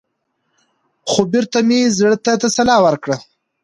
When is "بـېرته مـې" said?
1.31-1.79